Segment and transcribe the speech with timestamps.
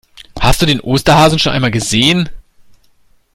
[0.39, 2.27] Hast du den Osterhasen schon einmal gesehen?